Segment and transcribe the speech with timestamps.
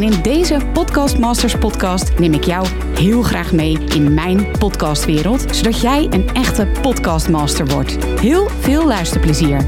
[0.00, 5.56] En in deze Podcast Masters podcast neem ik jou heel graag mee in mijn podcastwereld,
[5.56, 8.04] zodat jij een echte podcastmaster wordt.
[8.04, 9.64] Heel veel luisterplezier.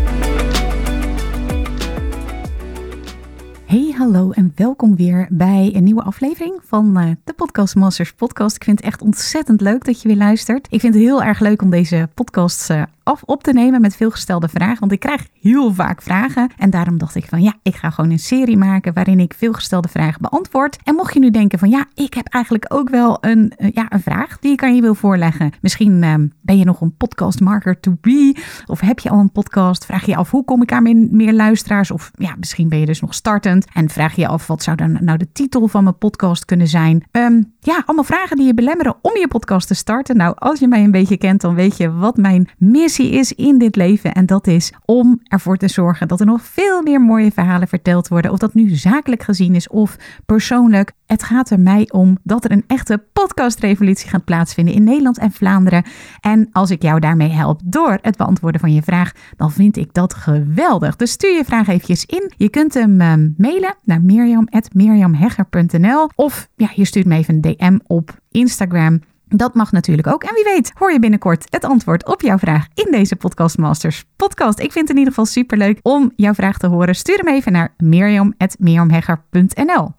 [3.65, 8.57] Hey, hallo en welkom weer bij een nieuwe aflevering van uh, de Podcast Masters podcast.
[8.57, 10.67] Ik vind het echt ontzettend leuk dat je weer luistert.
[10.71, 13.97] Ik vind het heel erg leuk om deze podcasts uh, af op te nemen met
[13.97, 14.81] veelgestelde vragen.
[14.81, 16.51] Want ik krijg heel vaak vragen.
[16.59, 19.89] En daarom dacht ik van ja, ik ga gewoon een serie maken waarin ik veelgestelde
[19.89, 20.79] vragen beantwoord.
[20.85, 23.87] En mocht je nu denken van ja, ik heb eigenlijk ook wel een, uh, ja,
[23.89, 25.53] een vraag die ik aan je wil voorleggen.
[25.61, 28.37] Misschien uh, ben je nog een podcastmarker to be.
[28.67, 29.85] Of heb je al een podcast?
[29.85, 31.91] Vraag je af hoe kom ik aan meer, meer luisteraars?
[31.91, 33.67] Of ja, misschien ben je dus nog startend.
[33.73, 37.05] En vraag je af wat zou dan nou de titel van mijn podcast kunnen zijn?
[37.11, 40.17] Um, ja, allemaal vragen die je belemmeren om je podcast te starten.
[40.17, 42.49] Nou, als je mij een beetje kent, dan weet je wat mijn
[42.99, 44.13] is in dit leven.
[44.13, 48.09] En dat is om ervoor te zorgen dat er nog veel meer mooie verhalen verteld
[48.09, 48.31] worden.
[48.31, 50.93] Of dat nu zakelijk gezien is of persoonlijk.
[51.07, 55.33] Het gaat er mij om dat er een echte podcastrevolutie gaat plaatsvinden in Nederland en
[55.33, 55.85] Vlaanderen.
[56.21, 59.95] En als ik jou daarmee help door het beantwoorden van je vraag, dan vind ik
[59.95, 60.97] dat geweldig.
[60.97, 62.33] Dus stuur je vraag eventjes in.
[62.37, 67.79] Je kunt hem uh, mailen naar mirjam.mirjamhegger.nl of ja, je stuurt me even een DM
[67.87, 69.01] op Instagram.
[69.35, 70.23] Dat mag natuurlijk ook.
[70.23, 74.05] En wie weet, hoor je binnenkort het antwoord op jouw vraag in deze Podcast Masters
[74.17, 74.59] podcast.
[74.59, 76.95] Ik vind het in ieder geval superleuk om jouw vraag te horen.
[76.95, 79.93] Stuur hem even naar mirjam.mirjamhegger.nl.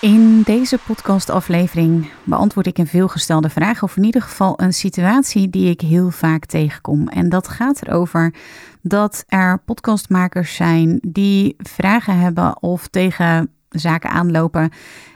[0.00, 5.70] In deze podcastaflevering beantwoord ik een veelgestelde vraag, of in ieder geval een situatie die
[5.70, 7.08] ik heel vaak tegenkom.
[7.08, 8.34] En dat gaat erover
[8.80, 14.70] dat er podcastmakers zijn die vragen hebben of tegen zaken aanlopen.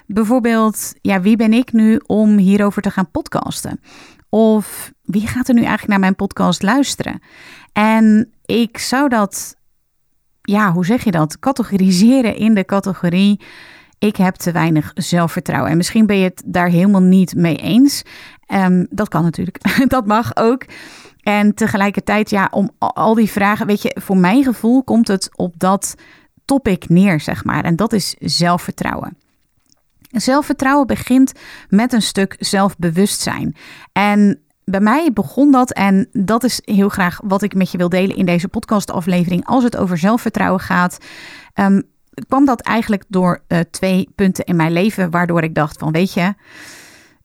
[0.06, 3.80] Bijvoorbeeld, ja, wie ben ik nu om hierover te gaan podcasten?
[4.28, 7.20] Of wie gaat er nu eigenlijk naar mijn podcast luisteren?
[7.72, 9.56] En ik zou dat,
[10.42, 11.38] ja, hoe zeg je dat?
[11.38, 13.40] Categoriseren in de categorie
[13.98, 15.70] ik heb te weinig zelfvertrouwen.
[15.70, 18.02] En misschien ben je het daar helemaal niet mee eens.
[18.54, 19.58] Um, dat kan natuurlijk.
[19.88, 20.64] dat mag ook.
[21.20, 25.54] En tegelijkertijd, ja, om al die vragen, weet je, voor mijn gevoel komt het op
[25.58, 25.94] dat
[26.44, 27.64] topic neer, zeg maar.
[27.64, 29.16] En dat is zelfvertrouwen.
[30.20, 31.32] Zelfvertrouwen begint
[31.68, 33.56] met een stuk zelfbewustzijn.
[33.92, 37.88] En bij mij begon dat, en dat is heel graag wat ik met je wil
[37.88, 39.46] delen in deze podcastaflevering.
[39.46, 40.98] Als het over zelfvertrouwen gaat,
[41.54, 41.82] um,
[42.28, 46.12] kwam dat eigenlijk door uh, twee punten in mijn leven, waardoor ik dacht van, weet
[46.12, 46.34] je,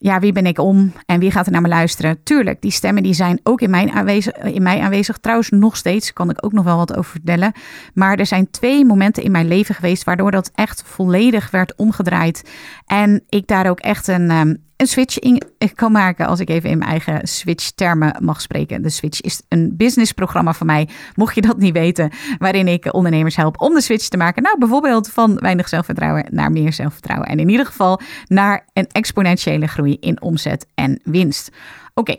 [0.02, 2.22] ja, wie ben ik om en wie gaat er naar me luisteren?
[2.22, 5.18] Tuurlijk, die stemmen die zijn ook in, mijn aanwezig, in mij aanwezig.
[5.18, 7.52] Trouwens, nog steeds kan ik ook nog wel wat over vertellen.
[7.94, 12.50] Maar er zijn twee momenten in mijn leven geweest waardoor dat echt volledig werd omgedraaid.
[12.86, 15.42] En ik daar ook echt een, um, een switch in
[15.74, 18.82] kan maken, als ik even in mijn eigen Switch-termen mag spreken.
[18.82, 23.36] De Switch is een businessprogramma van mij, mocht je dat niet weten, waarin ik ondernemers
[23.36, 24.42] help om de switch te maken.
[24.42, 27.28] Nou, bijvoorbeeld van weinig zelfvertrouwen naar meer zelfvertrouwen.
[27.28, 31.50] En in ieder geval naar een exponentiële groei in omzet en winst.
[31.94, 32.14] Oké.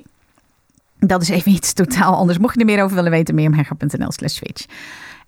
[1.00, 2.38] Dat is even iets totaal anders.
[2.38, 4.66] Mocht je er meer over willen weten, meermhegger.nl slash switch.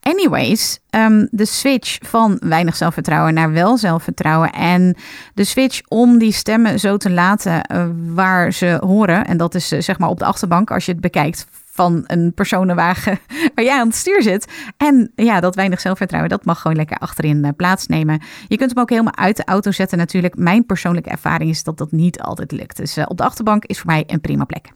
[0.10, 4.52] Anyways, um, de switch van weinig zelfvertrouwen naar wel zelfvertrouwen.
[4.52, 4.96] En
[5.34, 9.26] de switch om die stemmen zo te laten uh, waar ze horen.
[9.26, 12.34] En dat is uh, zeg maar op de achterbank als je het bekijkt van een
[12.34, 13.20] personenwagen
[13.56, 14.52] waar jij aan het stuur zit.
[14.78, 18.22] En ja, dat weinig zelfvertrouwen, dat mag gewoon lekker achterin uh, plaatsnemen.
[18.48, 20.38] Je kunt hem ook helemaal uit de auto zetten natuurlijk.
[20.38, 22.78] Mijn persoonlijke ervaring is dat dat niet altijd lukt.
[22.78, 24.70] Dus op de achterbank is voor mij een prima plek.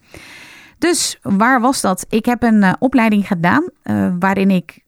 [0.78, 2.06] Dus waar was dat?
[2.10, 3.70] Ik heb een opleiding gedaan
[4.20, 4.82] waarin ik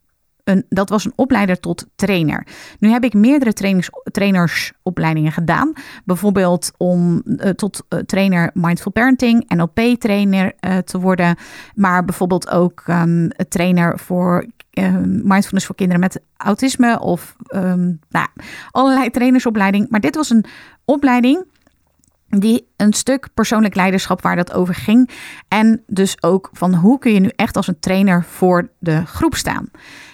[0.70, 2.48] dat was een opleider tot trainer.
[2.80, 5.74] Nu heb ik meerdere trainings, trainersopleidingen gedaan.
[6.06, 11.36] Bijvoorbeeld om uh, tot uh, trainer Mindful Parenting, NLP-trainer uh, te worden.
[11.76, 14.46] Maar bijvoorbeeld ook um, trainer voor
[15.24, 17.00] mindfulness voor kinderen met autisme.
[17.00, 18.28] Of um, nou,
[18.72, 19.90] allerlei trainersopleiding.
[19.90, 20.46] Maar dit was een
[20.86, 21.46] opleiding
[22.40, 25.10] die een stuk persoonlijk leiderschap waar dat over ging.
[25.48, 29.36] En dus ook van hoe kun je nu echt als een trainer voor de groep
[29.36, 29.70] staan.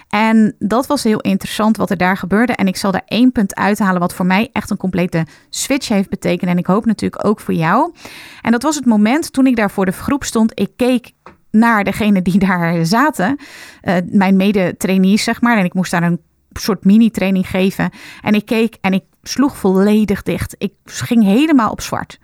[0.09, 2.53] En dat was heel interessant wat er daar gebeurde.
[2.53, 6.09] En ik zal daar één punt uithalen wat voor mij echt een complete switch heeft
[6.09, 6.51] betekend.
[6.51, 7.93] En ik hoop natuurlijk ook voor jou.
[8.41, 10.59] En dat was het moment toen ik daar voor de groep stond.
[10.59, 11.11] Ik keek
[11.51, 13.39] naar degene die daar zaten.
[13.83, 15.57] Uh, mijn mede-trainees, zeg maar.
[15.57, 16.21] En ik moest daar een
[16.53, 17.89] soort mini-training geven.
[18.21, 20.55] En ik keek en ik sloeg volledig dicht.
[20.57, 22.19] Ik ging helemaal op zwart.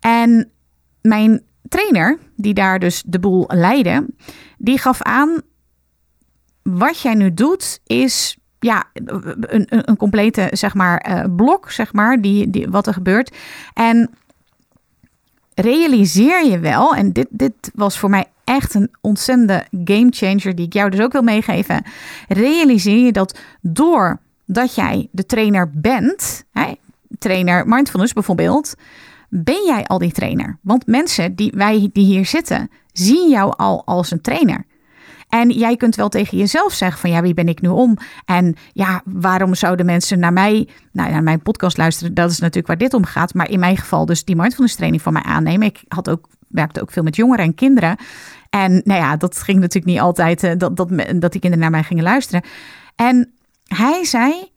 [0.00, 0.50] En
[1.00, 4.06] mijn trainer, die daar dus de boel leidde,
[4.58, 5.42] die gaf aan:
[6.62, 12.20] wat jij nu doet, is ja, een, een complete zeg maar, uh, blok, zeg maar,
[12.20, 13.36] die, die, wat er gebeurt.
[13.74, 14.10] En
[15.54, 20.66] realiseer je wel, en dit, dit was voor mij echt een ontzettende game changer, die
[20.66, 21.84] ik jou dus ook wil meegeven.
[22.28, 23.38] Realiseer je dat
[24.46, 26.72] doordat jij de trainer bent, hè,
[27.18, 28.74] trainer mindfulness bijvoorbeeld,
[29.28, 30.58] ben jij al die trainer.
[30.62, 34.64] Want mensen die wij die hier zitten, zien jou al als een trainer.
[35.28, 37.96] En jij kunt wel tegen jezelf zeggen van ja, wie ben ik nu om?
[38.24, 42.14] En ja, waarom zouden mensen naar mij, nou, naar mijn podcast luisteren?
[42.14, 43.34] Dat is natuurlijk waar dit om gaat.
[43.34, 45.66] Maar in mijn geval dus die mindfulness training van mij aannemen.
[45.66, 47.96] Ik had ook, werkte ook veel met jongeren en kinderen.
[48.50, 51.70] En nou ja, dat ging natuurlijk niet altijd uh, dat, dat, dat die kinderen naar
[51.70, 52.42] mij gingen luisteren.
[52.94, 53.33] En
[53.64, 54.50] hij zei,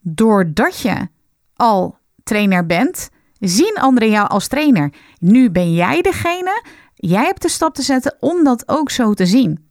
[0.00, 1.08] doordat je
[1.54, 3.08] al trainer bent,
[3.40, 4.92] zien anderen jou als trainer.
[5.18, 6.62] Nu ben jij degene,
[6.94, 9.64] jij hebt de stap te zetten om dat ook zo te zien.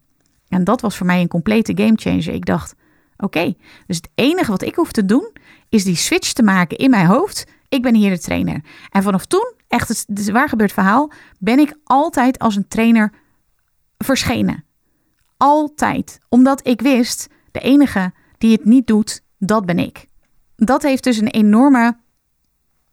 [0.47, 2.33] En dat was voor mij een complete gamechanger.
[2.33, 2.75] Ik dacht,
[3.17, 3.53] oké,
[3.87, 5.31] dus het enige wat ik hoef te doen
[5.69, 7.45] is die switch te maken in mijn hoofd.
[7.69, 8.63] Ik ben hier de trainer.
[8.89, 13.11] En vanaf toen, echt het, het waar gebeurd verhaal, ben ik altijd als een trainer
[13.97, 14.63] verschenen.
[15.37, 16.19] Altijd.
[16.29, 20.05] Omdat ik wist, de enige die het niet doet, dat ben ik.
[20.55, 21.97] Dat heeft dus een enorme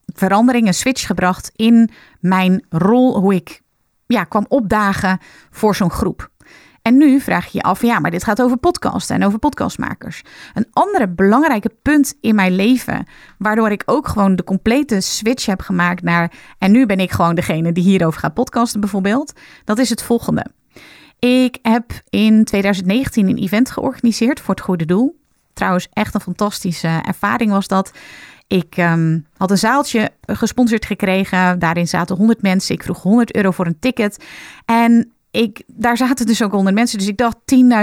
[0.06, 1.90] verandering, een switch gebracht in
[2.20, 3.60] mijn rol, hoe ik
[4.06, 5.18] ja, kwam opdagen
[5.50, 6.30] voor zo'n groep.
[6.82, 10.22] En nu vraag je je af, ja, maar dit gaat over podcasten en over podcastmakers.
[10.54, 13.06] Een andere belangrijke punt in mijn leven,
[13.38, 17.34] waardoor ik ook gewoon de complete switch heb gemaakt naar, en nu ben ik gewoon
[17.34, 19.32] degene die hierover gaat podcasten bijvoorbeeld,
[19.64, 20.46] dat is het volgende.
[21.18, 25.20] Ik heb in 2019 een event georganiseerd voor het goede doel.
[25.52, 27.92] Trouwens, echt een fantastische ervaring was dat.
[28.46, 31.58] Ik ehm, had een zaaltje gesponsord gekregen.
[31.58, 32.74] Daarin zaten 100 mensen.
[32.74, 34.24] Ik vroeg 100 euro voor een ticket.
[34.64, 36.98] En ik, daar zaten dus ook 100 mensen.
[36.98, 37.36] Dus ik dacht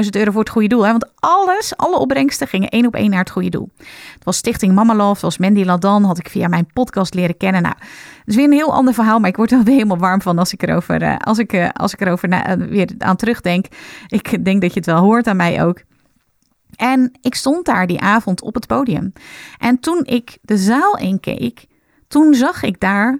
[0.03, 0.85] 10.000 euro voor het goede doel.
[0.85, 0.91] Hè?
[0.91, 3.69] Want alles, alle opbrengsten gingen één op één naar het goede doel.
[4.13, 5.21] Het was Stichting Mama Love.
[5.21, 6.03] was Mandy Ladan.
[6.03, 7.61] Had ik via mijn podcast leren kennen.
[7.61, 9.19] Nou, dat is weer een heel ander verhaal.
[9.19, 11.69] Maar ik word er weer helemaal warm van als ik erover, uh, als ik, uh,
[11.73, 13.65] als ik erover uh, weer aan terugdenk.
[14.07, 15.81] Ik denk dat je het wel hoort aan mij ook.
[16.79, 19.13] En ik stond daar die avond op het podium.
[19.57, 21.65] En toen ik de zaal inkeek,
[22.07, 23.19] toen zag ik daar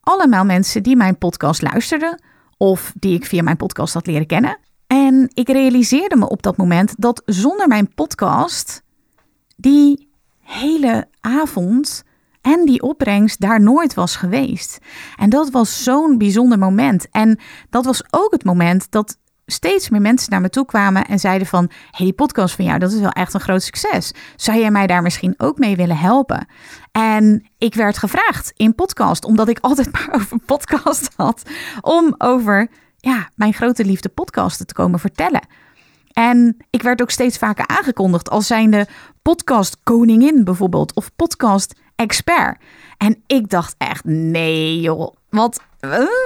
[0.00, 2.22] allemaal mensen die mijn podcast luisterden
[2.56, 4.58] of die ik via mijn podcast had leren kennen.
[4.86, 8.82] En ik realiseerde me op dat moment dat zonder mijn podcast
[9.56, 10.08] die
[10.40, 12.02] hele avond
[12.40, 14.78] en die opbrengst daar nooit was geweest.
[15.16, 17.08] En dat was zo'n bijzonder moment.
[17.10, 17.38] En
[17.70, 19.16] dat was ook het moment dat
[19.50, 21.70] steeds meer mensen naar me toe kwamen en zeiden van...
[21.90, 24.12] hey, die podcast van jou, dat is wel echt een groot succes.
[24.36, 26.46] Zou jij mij daar misschien ook mee willen helpen?
[26.92, 31.42] En ik werd gevraagd in podcast, omdat ik altijd maar over podcast had...
[31.80, 35.46] om over ja, mijn grote liefde podcasten te komen vertellen.
[36.12, 38.86] En ik werd ook steeds vaker aangekondigd als zijnde
[39.22, 40.94] podcast koningin bijvoorbeeld...
[40.94, 42.58] of podcast expert.
[42.96, 45.60] En ik dacht echt, nee joh, wat,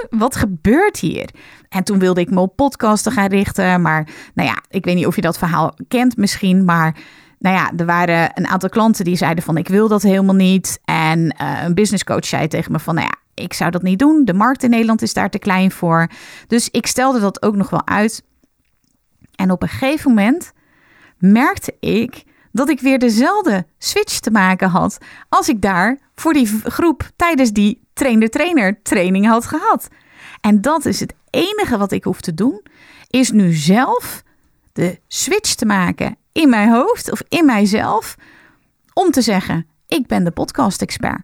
[0.09, 1.29] wat gebeurt hier?
[1.69, 3.81] En toen wilde ik me op podcasten gaan richten.
[3.81, 6.65] Maar nou ja, ik weet niet of je dat verhaal kent misschien.
[6.65, 6.95] Maar
[7.39, 10.79] nou ja, er waren een aantal klanten die zeiden van ik wil dat helemaal niet.
[10.85, 14.25] En uh, een businesscoach zei tegen me van nou ja, ik zou dat niet doen.
[14.25, 16.07] De markt in Nederland is daar te klein voor.
[16.47, 18.23] Dus ik stelde dat ook nog wel uit.
[19.35, 20.51] En op een gegeven moment
[21.17, 22.23] merkte ik
[22.55, 24.97] dat ik weer dezelfde switch te maken had
[25.29, 29.87] als ik daar voor die groep tijdens die trainer-trainer training had gehad.
[30.41, 32.61] En dat is het enige wat ik hoef te doen,
[33.09, 34.23] is nu zelf
[34.73, 38.15] de switch te maken in mijn hoofd of in mijzelf
[38.93, 41.21] om te zeggen: ik ben de podcast-expert.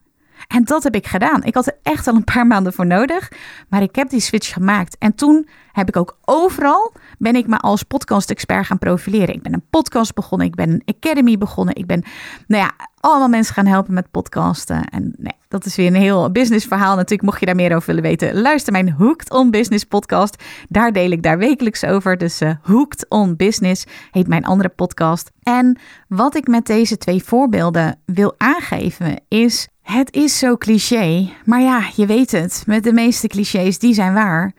[0.48, 1.44] En dat heb ik gedaan.
[1.44, 3.32] Ik had er echt al een paar maanden voor nodig,
[3.70, 4.98] maar ik heb die switch gemaakt.
[5.00, 9.36] En toen heb ik ook overal ben ik me als podcast-expert gaan profileren.
[9.36, 12.04] Ik ben een podcast begonnen, ik ben een academy begonnen, ik ben,
[12.48, 14.86] nou ja, allemaal mensen gaan helpen met podcasten.
[14.86, 16.96] En nee, dat is weer een heel business verhaal.
[16.96, 20.44] Natuurlijk, mocht je daar meer over willen weten, luister mijn Hooked on Business podcast.
[20.70, 22.18] Daar deel ik daar wekelijks over.
[22.18, 25.32] Dus uh, Hooked on Business heet mijn andere podcast.
[25.44, 31.62] En wat ik met deze twee voorbeelden wil aangeven is het is zo cliché, maar
[31.62, 32.64] ja, je weet het.
[32.66, 34.54] Met de meeste clichés, die zijn waar.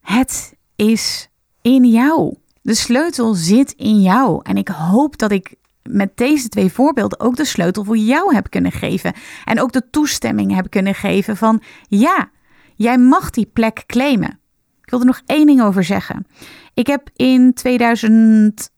[0.00, 1.28] Het is
[1.62, 2.36] in jou.
[2.62, 4.40] De sleutel zit in jou.
[4.42, 5.54] En ik hoop dat ik
[5.88, 9.12] met deze twee voorbeelden ook de sleutel voor jou heb kunnen geven.
[9.44, 12.30] En ook de toestemming heb kunnen geven van ja,
[12.76, 14.40] jij mag die plek claimen.
[14.82, 16.26] Ik wil er nog één ding over zeggen.
[16.74, 18.70] Ik heb in 2020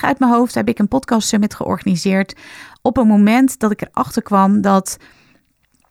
[0.00, 2.36] uit mijn hoofd heb ik een podcast summit georganiseerd
[2.82, 4.96] op een moment dat ik erachter kwam dat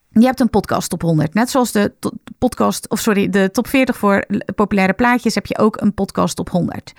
[0.10, 1.34] je hebt een podcast op 100.
[1.34, 1.93] Net zoals de
[2.39, 6.50] podcast, of sorry, de top 40 voor populaire plaatjes heb je ook een podcast top
[6.50, 6.93] 100.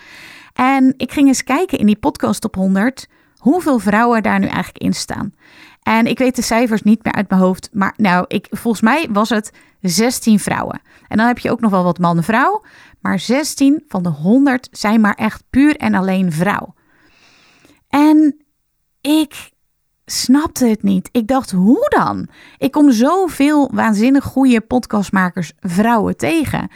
[0.52, 4.78] En ik ging eens kijken in die podcast top 100 hoeveel vrouwen daar nu eigenlijk
[4.78, 5.34] in staan.
[5.82, 9.08] En ik weet de cijfers niet meer uit mijn hoofd, maar nou, ik, volgens mij
[9.10, 10.80] was het 16 vrouwen.
[11.08, 12.64] En dan heb je ook nog wel wat man-vrouw,
[13.00, 16.74] maar 16 van de 100 zijn maar echt puur en alleen vrouw.
[17.88, 18.44] En
[19.00, 19.50] ik
[20.12, 21.08] snapte het niet.
[21.12, 22.28] Ik dacht, hoe dan?
[22.58, 26.68] Ik kom zoveel waanzinnig goede podcastmakers, vrouwen tegen.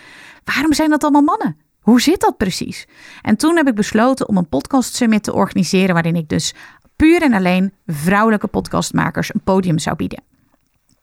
[0.45, 1.57] Waarom zijn dat allemaal mannen?
[1.81, 2.87] Hoe zit dat precies?
[3.23, 6.55] En toen heb ik besloten om een podcast summit te organiseren waarin ik dus
[6.97, 10.23] puur en alleen vrouwelijke podcastmakers een podium zou bieden.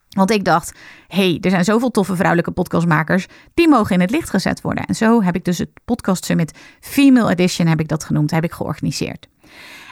[0.10, 4.30] Want ik dacht, hey, er zijn zoveel toffe vrouwelijke podcastmakers, die mogen in het licht
[4.30, 4.86] gezet worden.
[4.86, 8.44] En zo heb ik dus het podcast summit Female Edition, heb ik dat genoemd, heb
[8.44, 9.28] ik georganiseerd.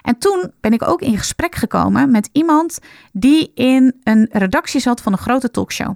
[0.02, 2.80] En toen ben ik ook in gesprek gekomen met iemand
[3.12, 5.96] die in een redactie zat van een grote talkshow.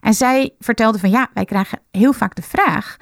[0.00, 2.96] En zij vertelde van ja, wij krijgen heel vaak de vraag: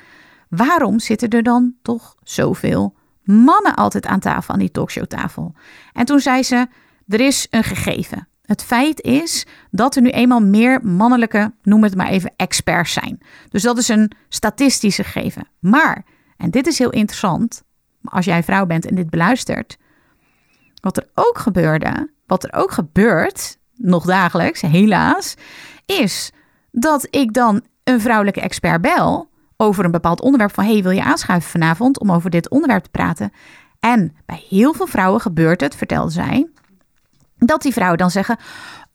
[0.49, 5.55] waarom zitten er dan toch zoveel mannen altijd aan tafel, aan die talkshowtafel?
[5.93, 6.67] En toen zei ze:
[7.09, 8.29] er is een gegeven.
[8.43, 13.19] Het feit is dat er nu eenmaal meer mannelijke, noem het maar even, experts zijn.
[13.49, 15.49] Dus dat is een statistische gegeven.
[15.59, 16.05] Maar,
[16.37, 17.63] en dit is heel interessant,
[18.05, 19.77] als jij vrouw bent en dit beluistert,
[20.81, 25.35] wat er ook gebeurde, wat er ook gebeurt, nog dagelijks, helaas,
[25.87, 26.33] is
[26.71, 31.03] dat ik dan een vrouwelijke expert bel over een bepaald onderwerp van hey, wil je
[31.03, 33.33] aanschuiven vanavond om over dit onderwerp te praten?
[33.81, 36.49] En bij heel veel vrouwen gebeurt het, vertelde zij,
[37.39, 38.37] dat die vrouwen dan zeggen: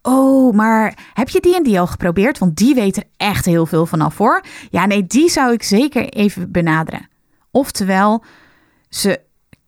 [0.02, 2.38] Oh, maar heb je die en die al geprobeerd?
[2.38, 4.44] Want die weet er echt heel veel vanaf voor.
[4.70, 7.08] Ja, nee, die zou ik zeker even benaderen.
[7.52, 8.24] Oftewel,
[8.90, 9.20] ze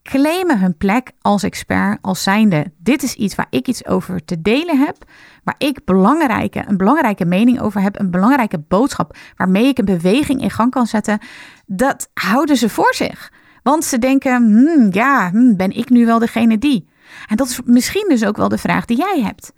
[0.06, 4.42] claimen hun plek als expert, als zijnde: dit is iets waar ik iets over te
[4.42, 4.96] delen heb,
[5.44, 10.42] waar ik belangrijke, een belangrijke mening over heb, een belangrijke boodschap waarmee ik een beweging
[10.42, 11.18] in gang kan zetten.
[11.66, 13.32] Dat houden ze voor zich.
[13.62, 16.88] Want ze denken: hmm, ja, hmm, ben ik nu wel degene die?
[17.26, 19.52] En dat is misschien dus ook wel de vraag die jij hebt.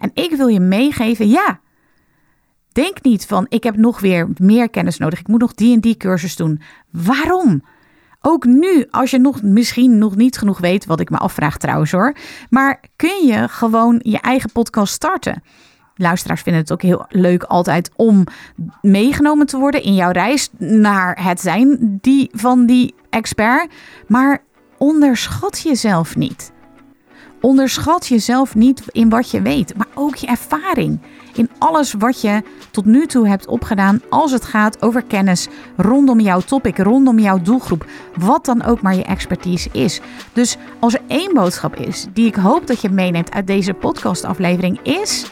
[0.00, 1.60] En ik wil je meegeven: ja.
[2.72, 5.18] Denk niet van ik heb nog weer meer kennis nodig.
[5.18, 6.60] Ik moet nog die en die cursus doen.
[6.90, 7.62] Waarom?
[8.20, 11.90] Ook nu, als je nog, misschien nog niet genoeg weet, wat ik me afvraag trouwens
[11.90, 12.14] hoor.
[12.50, 15.42] Maar kun je gewoon je eigen podcast starten?
[15.94, 18.24] Luisteraars vinden het ook heel leuk altijd om
[18.80, 23.72] meegenomen te worden in jouw reis naar het zijn die, van die expert.
[24.06, 24.42] Maar
[24.76, 26.52] onderschat jezelf niet.
[27.40, 31.00] Onderschat jezelf niet in wat je weet, maar ook je ervaring.
[31.38, 36.20] In alles wat je tot nu toe hebt opgedaan als het gaat over kennis rondom
[36.20, 40.00] jouw topic, rondom jouw doelgroep, wat dan ook maar je expertise is.
[40.32, 44.80] Dus als er één boodschap is die ik hoop dat je meeneemt uit deze podcastaflevering
[44.82, 45.30] is: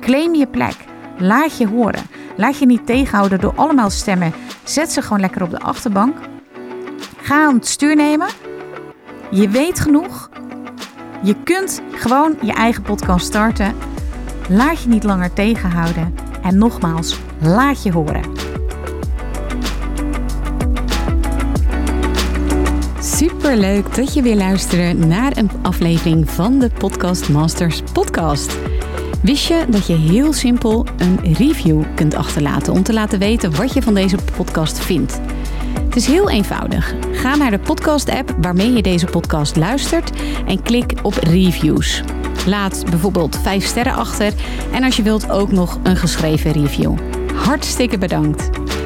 [0.00, 0.74] claim je plek.
[1.18, 2.06] Laat je horen.
[2.36, 4.32] Laat je niet tegenhouden door allemaal stemmen.
[4.64, 6.16] Zet ze gewoon lekker op de achterbank.
[7.20, 8.28] Ga aan het stuur nemen.
[9.30, 10.30] Je weet genoeg.
[11.22, 13.74] Je kunt gewoon je eigen podcast starten.
[14.48, 16.14] Laat je niet langer tegenhouden.
[16.42, 18.22] En nogmaals, laat je horen.
[23.00, 28.58] Super leuk dat je weer luistert naar een aflevering van de Podcast Masters podcast.
[29.22, 33.72] Wist je dat je heel simpel een review kunt achterlaten om te laten weten wat
[33.72, 35.20] je van deze podcast vindt?
[35.84, 36.94] Het is heel eenvoudig.
[37.12, 40.10] Ga naar de podcast-app waarmee je deze podcast luistert
[40.46, 42.02] en klik op reviews.
[42.46, 44.32] Laat bijvoorbeeld 5 sterren achter
[44.72, 46.94] en als je wilt ook nog een geschreven review.
[47.34, 48.50] Hartstikke bedankt.